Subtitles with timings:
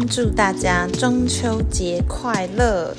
[0.00, 2.94] 祝大家中秋节快乐！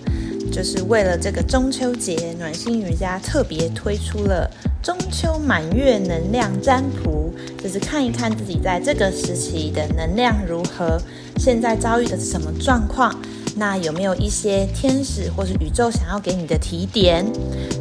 [0.52, 4.50] 就是为了这个中秋节，暖心瑜伽特别推出了
[4.82, 11.02] 中秋满月能量占卜，就是看一看自己在这个时期的能量如何，
[11.38, 13.16] 现在遭遇的是什么状况，
[13.56, 17.26] 那有没有一些天使或是宇宙想要给你的提点？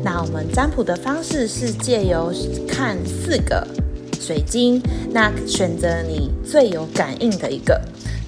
[0.02, 2.32] 那我们占卜的方式是借由
[2.66, 3.66] 看四个
[4.20, 7.80] 水晶，那选择你最有感应的一个。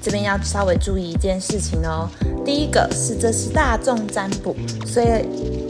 [0.04, 2.06] 这边要稍微注意一件事情哦。
[2.44, 4.54] 第一个是这是大众占卜，
[4.84, 5.06] 所以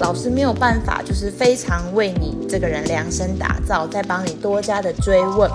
[0.00, 5.48] 老师没有办法就是非常为你这个人量身打造，再帮你多加的追问。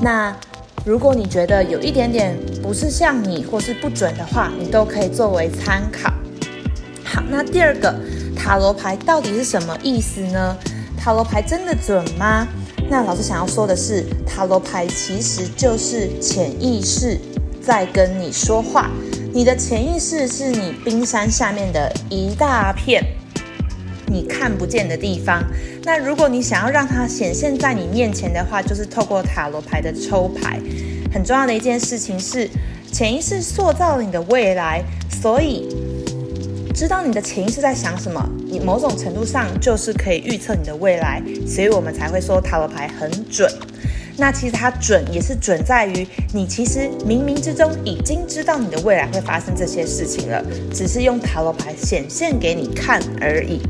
[0.00, 0.36] 那
[0.84, 6.12] 如果你觉得有一点点不是像你或是不准的话，你都可以作为参考。
[7.04, 7.94] 好，那第二个
[8.36, 10.56] 塔罗牌到底是什么意思呢？
[10.98, 12.48] 塔罗牌真的准吗？
[12.90, 17.16] 那老师想要说的是，塔罗牌其实就是潜意识。
[17.64, 18.90] 在跟你说话，
[19.32, 23.04] 你的潜意识是你冰山下面的一大片
[24.06, 25.42] 你看不见的地方。
[25.84, 30.60] 那如果你想要让它显现在你面前的话，就是透过塔罗牌的抽牌。
[31.12, 32.48] 很重要的一件事情是，
[32.92, 34.82] 潜意识塑造了你的未来，
[35.20, 35.68] 所以
[36.74, 41.22] 知道你的潜意识在想什么，你某种程度上就是可以预测你的未来。
[41.46, 43.50] 所以我们才会说塔罗牌很准。
[44.16, 53.60] 那其实它准也是准在于你其实冥冥之中已经知道你的未来会发生这些事情了，只是用塔罗牌显现给你看而已。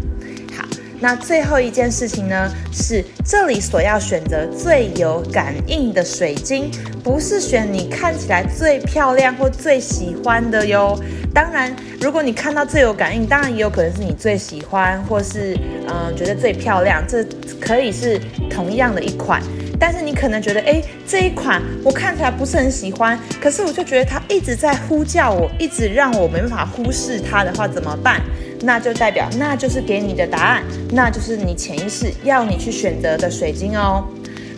[0.56, 0.66] 好，
[1.00, 6.70] 那最后一件事情呢，是这里所要选择最有感应的水晶，
[7.04, 10.98] 不是选你看起来最漂亮或最喜欢的哟。
[11.32, 15.56] 当然，如果你看到最有感应，当然也有可能是你最喜欢或是
[15.88, 17.24] 嗯觉得最漂亮，这
[17.60, 18.20] 可以是
[18.50, 19.41] 同样的一款。
[19.78, 28.21] 但是你可能觉得，哎，这一款我看起来不是很喜欢，可是我就觉得它一直在呼叫我，一直让我没办法忽视它的话怎么办？
[28.65, 30.62] 那就代表那就是给你的答案，
[30.93, 34.05] 那就是你潜意识要你去选择的水晶哦。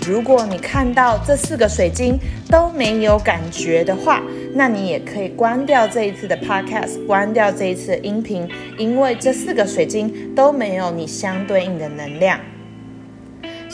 [0.07, 2.19] 如果你看到这四个水晶
[2.51, 4.23] 都没有感觉的话，
[4.53, 12.39] 那你也可以关掉这一次的 podcast，关掉这一次的音频，因为这四个水晶都没有你相对应的能量。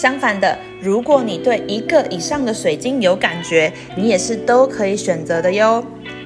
[0.01, 5.85] 相反的，如果你对一个以上的水晶有感觉，你也是都可以选择的哟。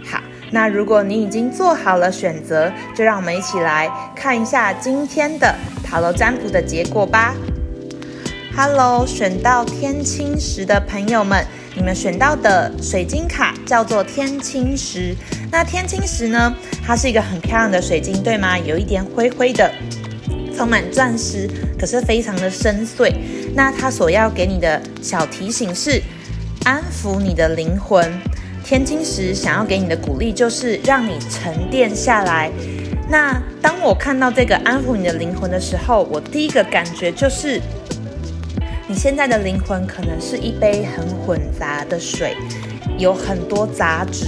[0.09, 0.21] 好，
[0.53, 5.53] 那如果你已经做好了选择，就让我们一起来看一下今天的
[5.83, 7.35] 塔罗占卜的结果吧。
[8.57, 15.17] Hello，选到天青石的朋友们，你们选到的水晶卡叫做天青石。
[15.51, 16.55] 那天青石呢，
[16.87, 18.57] 它是一个很漂亮的水晶，对吗？
[18.57, 19.69] 有一点灰灰的。
[20.57, 21.49] 充满钻石，
[21.79, 23.13] 可是非常的深邃。
[23.55, 26.01] 那它所要给你的小提醒是
[26.65, 28.13] 安抚你的灵魂。
[28.65, 32.51] 天青石想要给你的鼓励就是让你沉淀下来。
[33.11, 37.61] 那当我看到这个安抚你的灵魂的时候，我第一个感觉就是，
[38.89, 42.35] 你现在的灵魂可能是一杯很混杂的水，
[42.97, 44.25] 有很多杂质。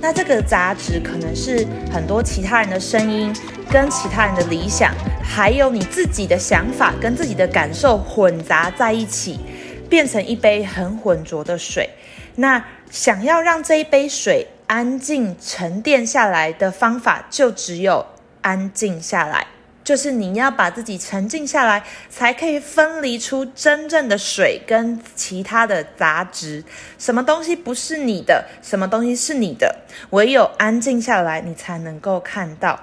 [0.00, 3.30] 那这个杂质可能是很多其他人的声音，
[3.70, 4.94] 跟其他人的理想。
[5.22, 9.40] 还有你自己的想法跟自己的感受混杂在一起，
[9.88, 11.90] 变成一杯很浑浊的水。
[12.36, 18.06] 那想要让这一杯水安静沉淀下来的方法，就只有
[18.42, 19.46] 安静下来。
[19.82, 26.62] 就是你要把自己沉静下来，才可以分离出真正的水跟其他的杂质。
[26.98, 32.78] 什么东西不是你的，什么东西是你的，唯有安静下来，你才能够看到。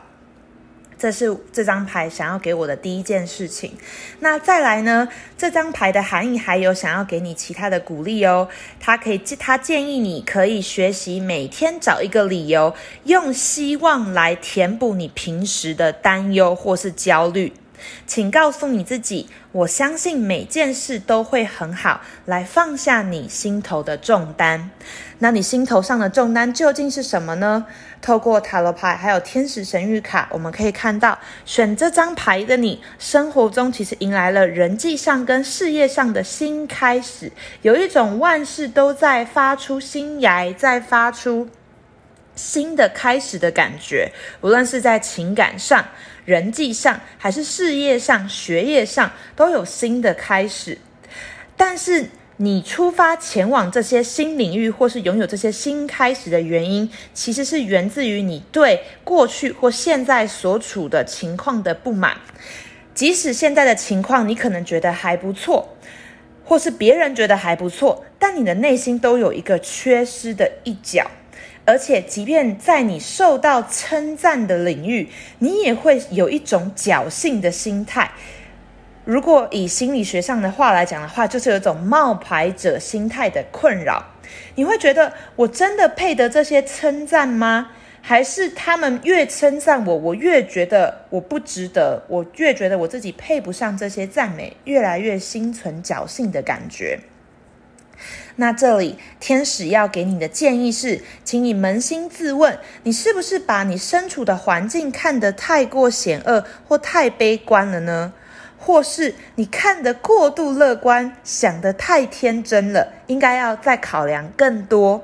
[1.02, 3.74] 这是这张牌想要给我的第一件事情。
[4.20, 5.08] 那再来呢？
[5.36, 8.48] 这张牌的含义还有想要给你其他的鼓励哦。
[8.80, 12.76] 他可以，他建议你可以学习每天找一个理由，
[13.06, 17.52] 用希望来填补你平时的担忧或是焦虑。
[18.06, 22.02] 请告诉你自己，我相信每件事都会很好。
[22.26, 24.70] 来放下你心头的重担。
[25.20, 27.66] 那你心头上的重担究竟是什么呢？
[28.02, 37.32] 透过塔罗牌还有天使神谕卡，我们可以看到，选这张牌的你，生活中其实迎来了人际上跟事业上的新开始，
[37.62, 41.48] 有一种万事都在发出新芽，在发出
[42.36, 44.12] 新的开始的感觉。
[44.42, 45.86] 无论是在情感上、
[46.26, 50.78] 人际上，还是事业上、学业上，都有新的开始。
[51.56, 52.10] 但是。
[52.38, 62.18] 你出发前往这些新领域，或是拥有这些新开始的原因，其实是源自于你对过去或现在所处的情况的不满。
[62.96, 65.78] 即使现在的情况你可能觉得还不错，
[66.44, 71.06] 或是别人觉得还不错，但你的内心都有一个缺失的一角。
[71.64, 75.10] 而且，即便在你受到称赞的领域，
[75.40, 78.12] 你也会有一种侥幸的心态。
[79.06, 84.04] 如果以心理学上的话来讲的话，就是有一种冒牌者心态的困扰。
[84.56, 87.70] 你会觉得，我真的配得这些称赞吗？
[88.04, 97.00] 还是他们越称赞我，我越觉得我不值得，我越觉得我自己配不上这些赞美，越来越心存侥幸的感觉。
[98.38, 108.14] 那这里天使要给你的建议是，请你扪心自问，你是不是把你身处的环境看得太过险恶或太悲观了呢？
[108.58, 112.94] 或是你看得过度乐观，想得太天真了？
[113.08, 115.04] 应该要再考量更多。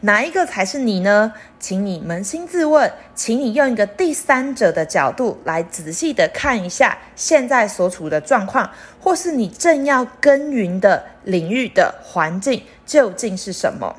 [0.00, 1.32] 哪一个才是你呢？
[1.58, 8.70] 请你扪心自问，请你用一个第三者的角度来仔细的看一下现在所处的状况，
[9.00, 13.96] 或是你正要耕耘的领域的环境究竟是什么？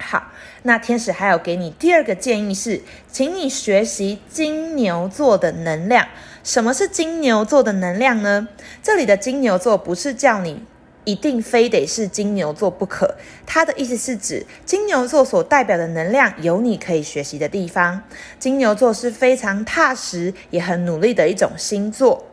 [0.00, 0.30] 好，
[0.62, 6.06] 那天使还有给你第二个建议是，请你学习金牛座的能量。
[6.44, 8.46] 什么是金牛座的能量呢？
[8.82, 10.62] 这里的金牛座不是叫你。
[11.08, 13.14] 一定非得是金牛座不可。
[13.46, 18.02] 他的意思是指金牛座所代表的能量有你可以学习的地方。
[18.38, 22.26] 金牛座是非常踏实也很努力的一种星座。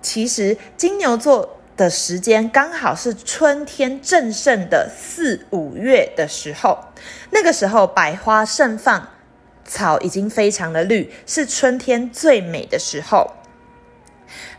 [0.00, 6.78] 其实金牛座的时间刚好是春天正盛的四五月的时候，
[7.32, 9.08] 那个时候百花盛放，
[9.64, 13.32] 草已经非常的绿，是春天最美的时候。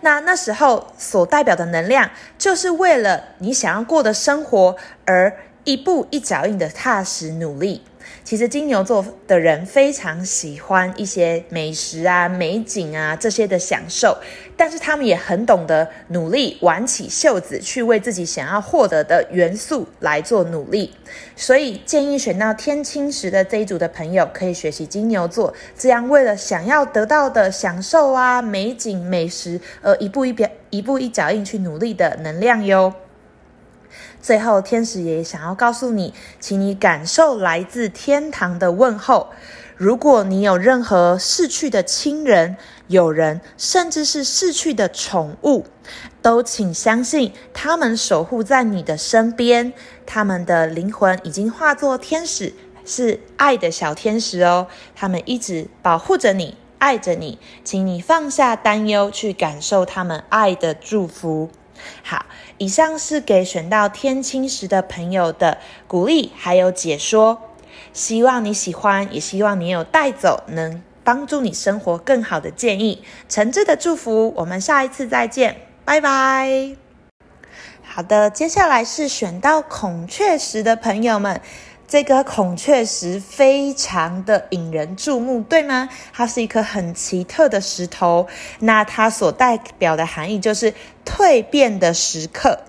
[0.02, 4.76] 那那时候所代表的能量，就是为了你想要过的生活
[5.06, 7.84] 而一步一脚印的踏实努力。
[8.26, 14.18] 其实金牛座的人非常喜欢一些美食啊、美景啊这些的享受，
[14.58, 20.92] 但是他们也很懂得努力挽起袖子去为自己想要获得的元素来做努力。
[21.36, 32.92] 所以建议选到天青石的这一组的朋友可以学习金牛座，这样为了想要得到的享受啊、美景、美食而一步一表、一步一脚印去努力的能量哟。
[34.26, 39.30] 最后，天使也想要告诉你，请你感受来自天堂的问候。
[39.78, 42.58] 如果你有任何逝去的亲人、
[42.88, 45.68] 友人，甚至是逝去的宠物，
[46.24, 49.72] 都请相信他们守护在你的身边。
[50.08, 52.52] 他们的灵魂已经化作天使，
[52.84, 54.66] 是爱的小天使哦。
[54.96, 57.38] 他们一直保护着你，爱着你。
[57.64, 61.52] 请你放下担忧，去感受他们爱的祝福。
[62.04, 62.26] 好，
[62.58, 67.42] 以上是给选到天青石的朋友的鼓励，还有解说。
[67.94, 73.04] 希望你喜欢，也希望你有带走能帮助你生活更好的建议。
[73.30, 75.56] 诚挚的祝福，我们下一次再见，
[75.86, 76.76] 拜拜。
[77.84, 81.40] 好的，接下来是选到孔雀石的朋友们。
[81.88, 85.88] 这个孔雀石非常的引人注目，对吗？
[86.12, 88.28] 它是一颗很奇特的石头，
[88.60, 90.74] 那它所代表的含义就是
[91.06, 92.60] 蜕变的时刻。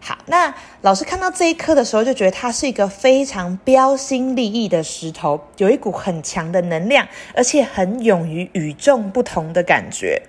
[0.00, 10.20] 好，那老师看到这一颗的时候，就觉得它是一个非常标新立异的石头，有一股很强的能量，而且很勇于与众不同的感觉。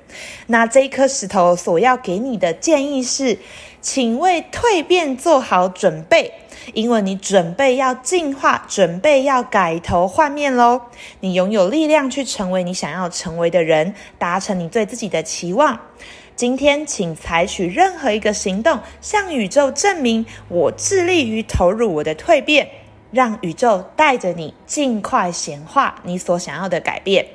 [0.47, 3.37] 那这一颗石头所要给你的建议是，
[3.81, 6.33] 请为蜕变做好准备。
[6.73, 10.81] 因为你准备要进化，准备要改头换面喽！
[11.19, 15.79] 你拥有力量去成为你想要成为的人，达成你对自己的期望。
[16.35, 22.67] 今天，请采取任何一个行动，向宇宙证明我致力于投入我的蜕变，
[23.11, 27.25] 让宇宙带着你尽快显化你所想要的改变。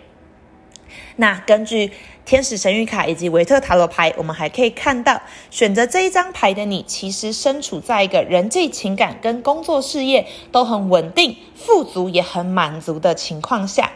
[1.16, 1.90] 那根据
[2.24, 5.20] 天使神谕卡以及维特塔罗牌，我们还可以看到，
[5.50, 13.92] 选择这一张牌的你，其实身处在一个人际情感跟工作事业都很稳定、富足也很满足的情况下。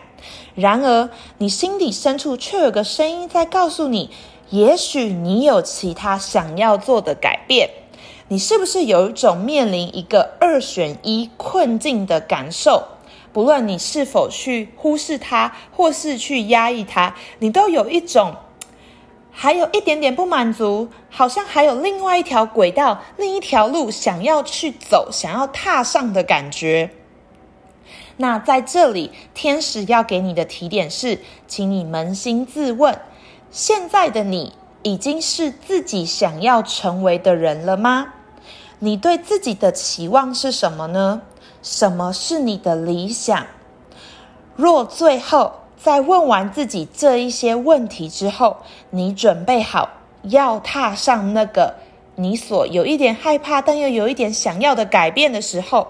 [0.54, 4.10] 然而，你心底深处却有个声音在告诉你，
[4.50, 7.70] 也许你有其他想要做的改变。
[8.28, 12.82] 你是不是有一种面临一个二选一困境的感受？
[13.34, 18.36] 不论你是否去忽视它，或是去压抑它，你都有一种
[19.32, 26.90] 还有一点点不满足，好像还有另外一条轨道、另一条路想要去走、想要踏上的感觉。
[28.18, 32.96] 那在这里，天使要给你的提点是，请你扪心自问：
[33.50, 34.52] 现在的你
[34.84, 38.14] 已经是自己想要成为的人了吗？
[38.78, 41.22] 你对自己的期望是什么呢？
[41.64, 43.46] 什么是你的理想？
[44.54, 48.58] 若最后在问完自己这一些问题之后，
[48.90, 49.88] 你准备好
[50.24, 51.74] 要踏上那个
[52.16, 55.88] 你所有一点害怕但又有一点想要的改变的时候，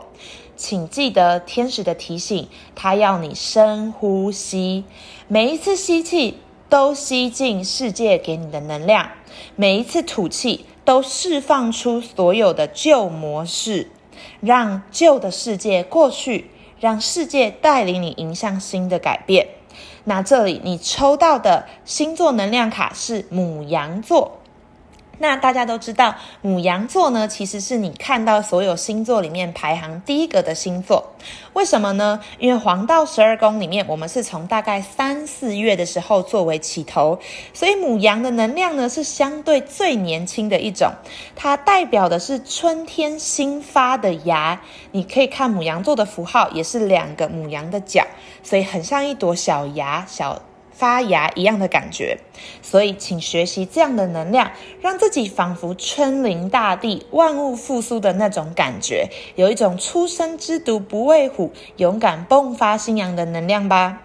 [0.56, 4.84] 请记得天使的提醒，他要你深呼吸，
[5.26, 6.38] 每一次吸气
[6.68, 9.10] 都吸进世界给你的能量，
[9.56, 13.90] 每一次吐气都释放出所有的旧模式，
[14.40, 16.50] 让旧的世界过去，
[16.80, 19.46] 让世界带领你迎向新的改变。
[20.04, 24.38] 那这里你抽到的星座能量卡是母羊座。
[25.24, 31.14] 那大家都知道，母羊座呢，其实是你看到所有星座里面排行第一个的星座。
[31.54, 32.20] 为什么呢？
[32.38, 37.18] 因为黄道十二宫里面，我们是从大概三四月的时候作为起头，
[37.54, 40.92] 所以母羊的能量呢是相对最年轻的一种，
[41.34, 44.60] 它代表的是春天新发的芽。
[44.90, 48.06] 你可以看母羊座的符号，也是两个母羊的角，
[48.42, 50.42] 所以很像一朵小芽小。
[50.84, 52.18] 发芽一样的感觉，
[52.60, 54.50] 所以请学习这样的能量，
[54.82, 64.02] 让自己仿佛春临大地、万物复苏的那种感觉，有一种初生之犊不畏虎、勇敢迸发新阳的能量吧。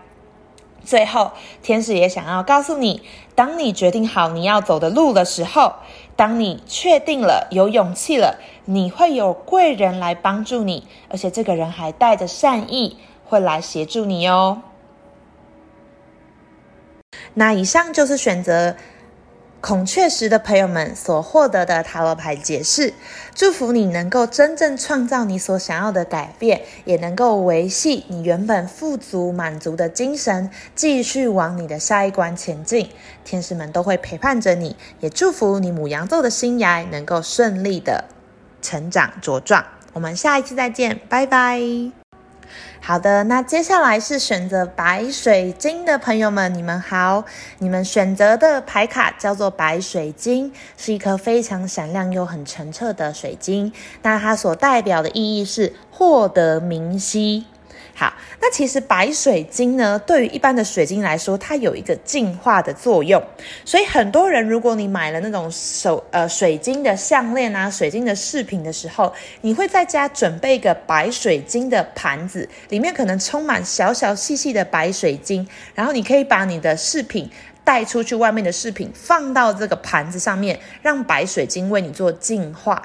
[0.85, 3.01] 最后，天使也想要告诉你：
[3.35, 5.73] 当你决定好你要走的路的时候，
[6.15, 12.95] 当你确定了、有勇气了，你会有贵人来帮助你，而且这个人还带着善意，
[13.25, 14.61] 会来协助你哦。
[17.35, 18.75] 那以上就是选择
[19.61, 22.93] 孔雀石的朋友们所获得的塔罗牌解释。
[23.35, 32.89] 祝福你能够真正创造你所想要的改变，也能够维系你原本富足满足的精神，继续往你的下一关前进。
[33.23, 38.05] 天使们都会陪伴着你，也祝福你母羊座的新芽能够顺利的
[38.61, 39.65] 成长茁壮。
[39.93, 41.59] 我们下一期再见，拜拜。
[42.81, 47.23] 好的，那接下来是选择白水晶的朋友们，你们好。
[47.59, 53.71] 你们选择的牌卡叫做白水晶，是一颗非常闪亮又很澄澈的水晶。
[54.01, 57.45] 那它所代表的意义是获得明晰。
[57.99, 63.21] 好，那其实白水晶呢，对于一般的水晶来说，它有一个净化的作用。
[63.65, 77.29] 所以很多人，如果你买了那种手呃水晶的项链啊、水晶的饰品的时候，你会在家准备一个白水晶的盘子，里面可能充满小小细细的白水晶，然后你可以把你的饰品
[77.65, 82.81] 带出去，外面的饰品放到这个盘子上面，让白水晶为你做净化。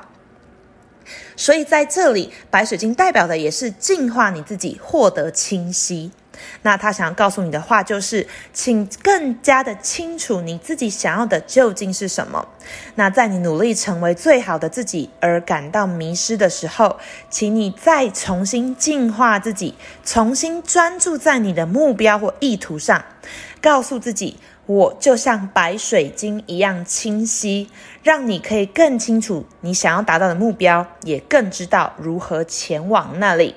[1.37, 6.11] 所以在这里，白水晶代表的也是净化你自己，获得清晰。
[6.63, 12.49] 那他想要告诉你的话就是，请更加的清楚你自己想要的究竟是什么。
[12.97, 16.99] 那在你努力成为最好的自己而感到迷失的时候，
[17.31, 23.05] 请你再重新净化自己，重新专注在你的目标或意图上，
[23.61, 24.39] 告诉自己。
[24.67, 27.69] 我就像白水晶一样清晰，
[28.03, 33.55] 让你可以更清楚你想要达到的目标，也更知道如何前往那里。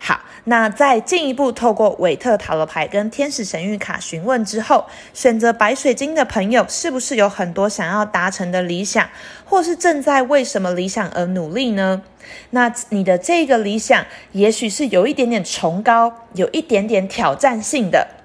[0.00, 9.06] 好，那在进一步透过韦特塔罗牌跟天使神谕卡询问之后，选择白水晶的朋友，是不是有很多想要达成的理想，
[9.44, 12.02] 或是正在为什么理想而努力呢？
[12.50, 18.17] 那你的这个理想，也许是有一点点崇高，有一点点挑战性的。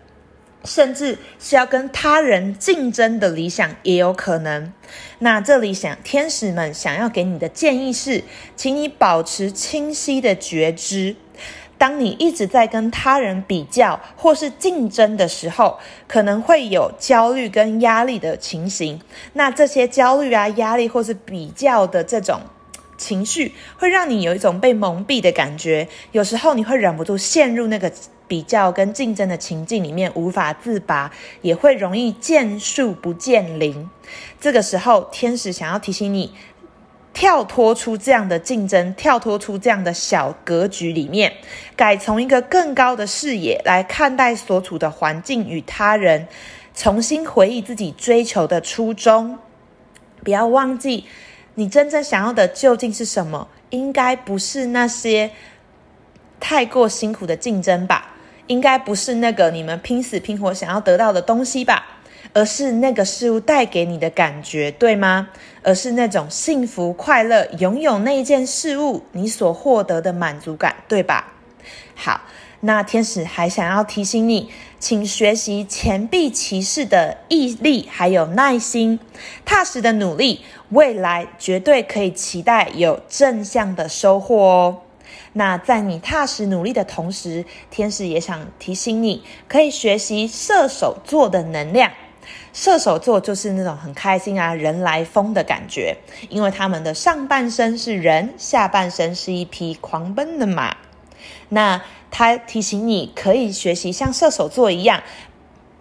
[0.64, 4.72] 甚至是要跟他人竞争的理想也有可能。
[5.20, 8.24] 那这里想，天使们想要给你的建议是，
[8.56, 11.16] 请你保持清晰的觉知。
[11.78, 19.02] 当你一直在跟他人比较或是竞争的时候，可能会有焦虑跟压力的情形。
[19.34, 22.40] 那这些焦虑啊、压力或是比较的这种
[22.98, 25.90] 情绪，会让你有一种被蒙蔽的感觉。
[26.14, 27.92] 有时候你会忍不住陷入那个。
[28.28, 31.12] 比较跟竞争的情境里面无法自拔，
[31.42, 33.90] 也会容易见树不见林。
[34.40, 36.34] 这个时候，天使想要提醒你，
[37.14, 41.34] 跳脱出这样的竞争，跳脱出这样的小格局里面，
[41.76, 46.28] 改从一个更高的视野来看待所处的环境与他人，
[46.74, 49.38] 重新回忆自己追求的初衷。
[50.24, 51.06] 不要忘记，
[51.56, 53.50] 你真正想要的究竟是什么？
[53.70, 55.32] 应该不是那些
[56.40, 58.13] 太过辛苦的竞争吧？
[58.48, 62.00] 应该不是那个你们拼死拼活想要得到的东西吧，
[62.34, 65.30] 而是那个事物带给你的感觉，对吗？
[65.62, 71.34] 而是那种幸福快乐，拥有那一件事物你所获得的满足感，对吧？
[71.96, 72.22] 好，
[72.60, 79.00] 那天使还想要提醒你，请学习钱币骑士的毅力还有耐心，
[79.46, 84.82] 踏实的努力，未来绝对可以期待有正向的收获哦。
[85.34, 91.92] 那在你踏实努力的同时，天使也想提醒你，可以学习射手座的能量。
[92.54, 95.98] 射手座就是那种很开心啊，人来疯的感觉，
[96.30, 100.78] 因为他们的上半身是人，下半身是一匹狂奔的马。
[101.50, 105.02] 那他提醒你可以学习像射手座一样，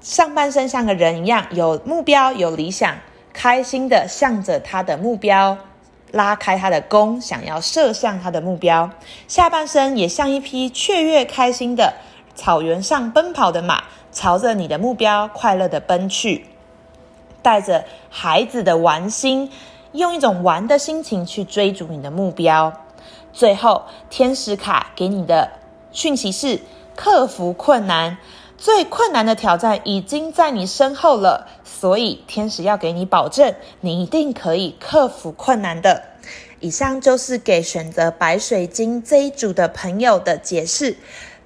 [0.01, 2.97] 上半身像个人一样，有目标、有理想，
[3.33, 5.59] 开心的向着他的目标
[6.13, 8.89] 拉开他的弓，想要射向他的目标；
[9.27, 11.95] 下半身也像一匹雀跃开心的
[12.35, 16.47] 草原上奔跑的马，朝着你的目标快乐的奔去，
[17.43, 19.51] 带着孩子的玩心，
[19.93, 22.73] 用一种玩的心情去追逐你的目标。
[23.33, 25.51] 最后，天使卡给你的
[25.93, 26.61] 讯息是：
[26.95, 28.19] 克服困难，
[28.59, 31.49] 最困难的挑战已经在你身后了。
[31.83, 36.05] 所以，天使要给你保证，你一定可以克服困难的。
[36.61, 40.97] 以上就是给选择白水晶这一组的朋友的解释。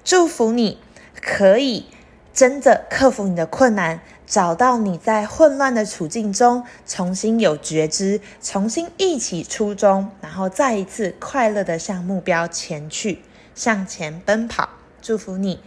[0.03, 0.77] 祝福你
[1.19, 1.87] 可以
[2.35, 3.99] 真的克服你的困难。
[4.27, 13.23] 找到你在混乱的处境中重新有觉知，重新忆起初衷，然后再一次快乐的向目标前去，
[13.55, 14.69] 向前奔跑。
[15.01, 15.59] 祝福你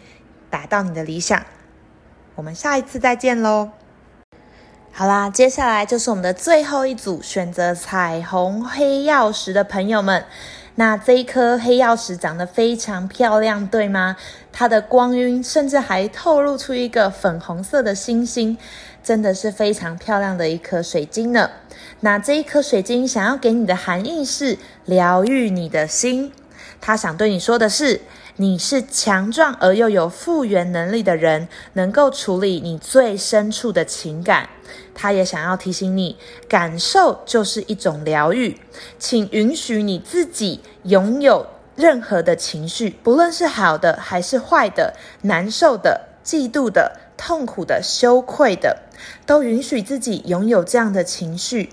[0.48, 1.44] 达到你的理想。
[2.36, 3.79] 我们下一次再见喽！
[4.92, 10.24] 好啦，接下来就是我们的最后一组选择彩虹黑曜石的朋友们。
[10.74, 14.16] 那这一颗黑曜石长得非常漂亮，对吗？
[14.52, 18.58] 它的光晕甚至还透露出一个粉红色的星星，
[19.02, 21.50] 真的是非常漂亮的一颗水晶呢。
[22.00, 26.32] 那这一颗水晶想要给你的含义是疗愈你的心，
[26.80, 28.02] 它想对你说的是。
[28.40, 34.48] 你是强壮而又有复原能力的人，能够处理你最深处的情感。
[34.94, 36.16] 他也想要提醒你，
[36.48, 38.58] 感受就是一种疗愈，
[38.98, 48.84] 请允许你自己拥有任何的情绪，不论是好的还是坏的，难受的、嫉妒的、痛苦的、羞愧的，
[49.26, 51.68] 都允许自己拥有这样的情绪。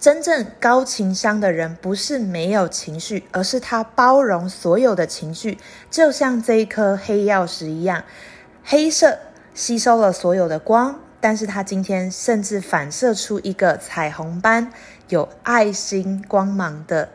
[0.00, 5.58] 真正高情商的人，不是没有情绪，而是他包容所有的情绪，
[5.90, 8.02] 就像这一颗黑曜石一样，
[8.64, 9.18] 黑色
[9.54, 14.72] 吸收了所有的光，但是他今天甚至反射出一个彩虹般
[15.10, 17.10] 有爱心光芒的。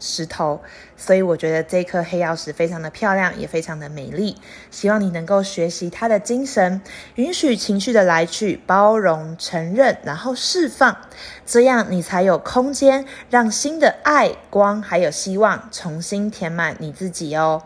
[0.00, 0.60] 石头，
[0.96, 4.36] 所以我觉得这颗黑曜石非常的漂亮，也非常的美丽。
[4.70, 6.82] 希望你能够学习它的精神，
[7.14, 10.96] 允许情绪的来去，包容、承认，然后释放，
[11.46, 17.62] 这样你才有空间让新的爱、光还有希望重新填满你自己哦。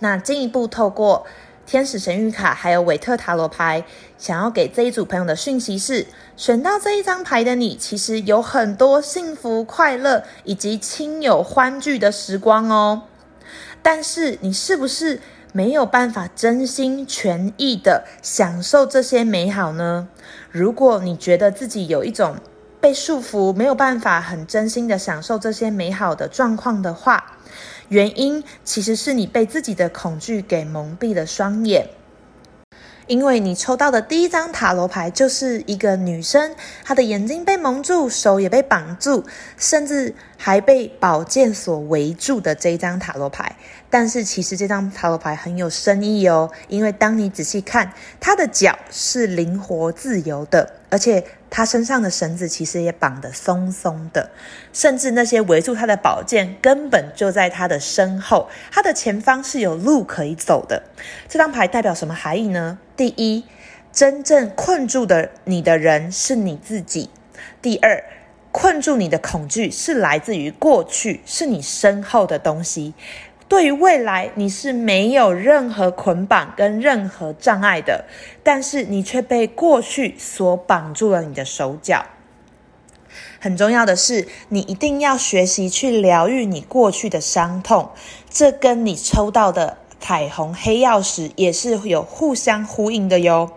[0.00, 1.26] 那进一步透过。
[1.66, 3.84] 天使神谕卡还有韦特塔罗牌，
[4.16, 13.02] 想要给这一组朋友的讯息是：选到这一张牌的你，其实有很多幸福、快乐以及亲友欢聚的时光哦。
[13.82, 15.20] 但是你是不是
[15.52, 20.08] 没有办法真心全意的享受这些美好呢？
[20.52, 22.36] 如果你觉得自己有一种
[22.80, 27.35] 被束缚，没有办法很真心的享受这些美好的状况的话，
[27.88, 31.88] 原因其实是你被自己的恐惧给蒙蔽了双眼，
[33.06, 39.24] 因为你抽到的第一张塔罗牌就是一个女生，她的眼睛被蒙住，手也被绑住，
[39.56, 43.56] 甚至还被宝剑所围住的这一张塔罗牌。
[43.88, 51.24] 但是其实这张塔罗牌很有深意哦，因为当你仔细看，她的脚是灵活自由的，而且。
[51.48, 54.30] 他身上的绳子其实也绑得松松的，
[54.72, 60.82] 甚至那些围住他的宝剑根本就在他的身后，他的前方是有路可以走的。
[61.28, 62.78] 这张牌代表什么含义呢？
[62.96, 63.44] 第一，
[63.92, 67.08] 真正困住的你的人是你自己；
[67.62, 68.04] 第二，
[68.52, 72.94] 困住你的恐惧是来自于过去，是你身后的东西。
[73.48, 78.04] 对于未来，你是没有任何捆绑跟任何障碍的，
[78.42, 82.04] 但是你却被过去所绑住了你的手脚。
[83.38, 87.90] 很重要的是，你一定要学习去疗愈你过去的伤痛，
[88.28, 89.78] 这跟你抽到的。
[90.06, 93.50] 彩虹黑曜石也是有互相呼应的哟。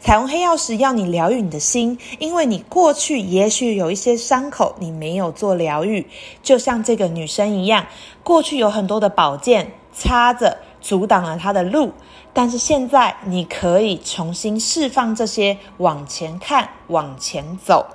[0.00, 6.06] 彩虹黑曜石要你疗愈你的心，因为你过去也许有一些伤口你没有做疗愈，
[6.42, 7.86] 就像这个女生一样，
[8.22, 11.92] 过去有很多的宝剑插着阻挡了她的路，
[12.34, 17.86] 但是现在你可以重新释放这些，往前看，往前走。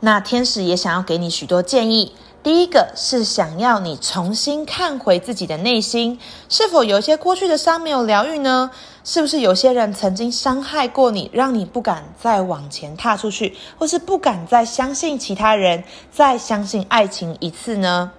[0.00, 2.14] 那天使也想要给你许多建议。
[2.42, 8.70] 第一个是想要你重新看回自己的内心，是否有一些过去的伤没有疗愈呢？
[9.04, 18.12] 是不是有些人曾经伤害过你，让你不敢再往前踏出去，或是不敢再相信其他人，再相信爱情一次呢？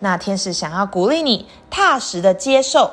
[0.00, 2.90] 那天使想要鼓励你踏实的接受，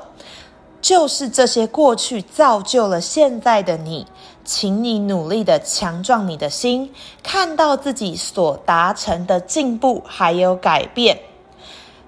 [0.82, 4.08] 就是这些过去造就了现在的你。
[4.44, 11.20] 请你努力的强壮你的心，看到自己所达成的进步还有改变。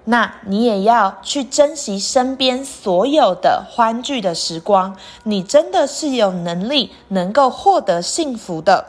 [0.05, 4.97] 那你也要去珍惜身边所有的欢聚的时光。
[5.23, 8.85] 你真的是有能力能够获得幸福的。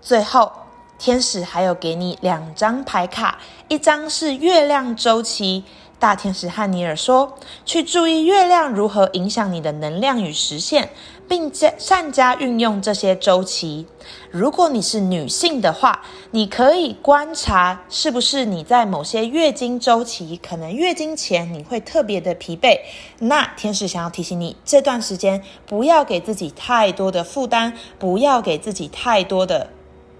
[0.00, 0.52] 最后，
[0.98, 5.64] 天使还有给你两张牌卡，一张是月亮周期。
[5.98, 7.34] 大天使汉尼尔说
[7.66, 10.90] ：“去注意月亮如何影响你的能量与实现，
[11.30, 13.86] 并加善加运用这些周期。
[14.32, 22.80] 如果你是女性的话，你可以观察是不是你在某些月经周期，可能月经前你会特别的疲惫。
[23.20, 29.70] 那天使想要提醒你，这段时间不要给自己太多的负担，不要给自己太多的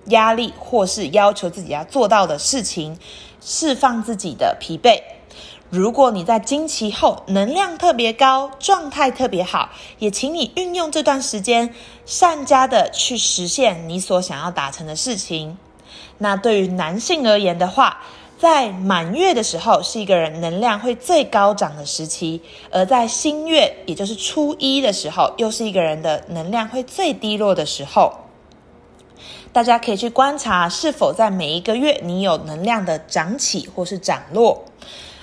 [0.07, 2.97] 压力，或是要求自己要做到的事情，
[3.41, 5.03] 释放自己的疲惫。”
[5.71, 11.73] 如果你在经期后能量特别高，状态特别好，也请你运用这段时间，
[12.05, 15.57] 善加的去实现你所想要达成的事情。
[16.19, 18.01] 那对于男性而言的话，
[18.37, 28.13] 在满月的时候是一个人能量会最高涨的时期，而在新月，也就是初一的时候，又是一个人的能量会最低落的时候。
[29.53, 34.65] 大家可以去观察，是否在每一个月你有能量的涨起或是涨落。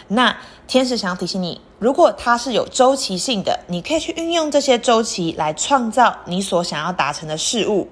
[0.09, 0.35] 那
[0.67, 7.89] 天使想要提醒你，如果它是有周期性的，你可以去运用这些周期来创造你所想要达成的事物。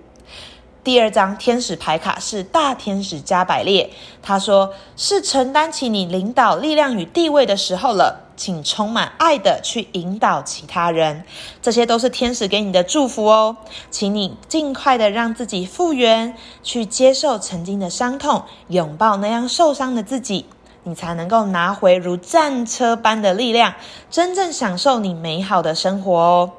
[0.83, 3.89] 第二张天使牌卡是大天使加百列，
[4.21, 11.23] 他说是承担起你领导力量与地位的时候了，请充满爱的去引导其他人。
[11.59, 13.57] 这些都是天使给你的祝福哦，
[13.89, 20.45] 请你尽快的让自己复原，去接受曾经的伤痛，拥抱那样受伤的自己。
[20.87, 23.73] 你才能够拿回如战车般的力量，
[24.11, 26.51] 真正享受你美好的生活哦。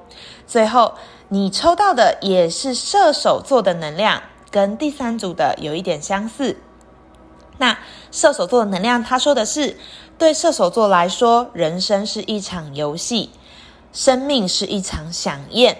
[0.48, 0.94] 最后，
[1.28, 6.58] 你抽到的也是射手座的能量，跟第三组的有一点相似。
[7.58, 7.78] 那
[8.10, 9.78] 射手座的能量，他说的是，
[10.18, 13.30] 对射手座来说，人生是一场游戏，
[13.92, 15.78] 生命是一场飨宴，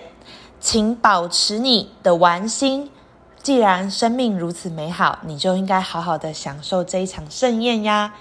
[0.61, 2.91] 请保持你的玩心。
[3.47, 8.13] 既然生命如此美好，你就应该好好的享受这一场盛宴呀！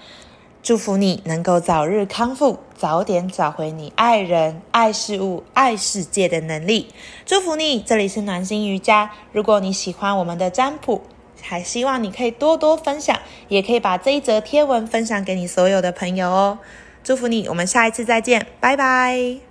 [0.62, 6.92] 祝福你能够早日康复，早点找回你爱人、爱事物、爱世界的能力。
[7.24, 7.80] 祝福你！
[7.80, 9.10] 这里是暖心瑜伽。
[9.32, 11.02] 如果你喜欢我们的占卜，
[11.42, 16.60] 还希望你可以多多分享，也可以把这一则贴文分享给你所有的朋友哦。
[17.02, 17.48] 祝福你！
[17.48, 19.45] 我们下一次再见，拜拜。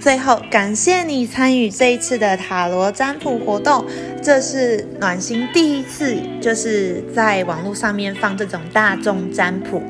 [0.00, 3.84] 最后，感谢你参与这一次的塔罗占卜活动。
[4.22, 9.82] 这是暖心第一次，就是在网络上面放这种大众占卜。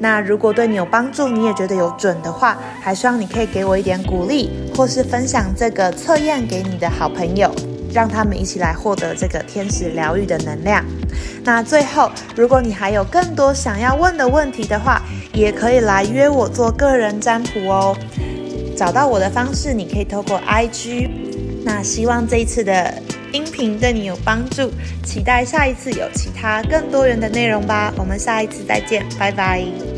[0.00, 7.52] 那如果对你有帮助，你也觉得有准的话，还希望你可以给我一点鼓励，或是分享这个测验给你的好朋友，
[7.92, 10.84] 让他们一起来获得这个天使疗愈的能量。
[11.42, 17.96] 那最后，如果你还有更多想要问的问题的话，也可以来约我做个人占卜哦。
[18.78, 21.10] 找到我的方式，你可以透过 IG。
[21.64, 22.94] 那希望这一次的
[23.32, 24.70] 音频对你有帮助，
[25.04, 27.92] 期待下一次有其他更多元的内容吧。
[27.98, 29.97] 我们下一次再见，拜拜。